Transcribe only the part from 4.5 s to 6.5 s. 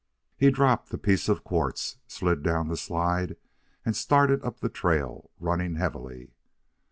the trail, running heavily.